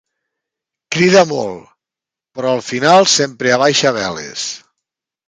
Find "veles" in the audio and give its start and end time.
3.99-4.47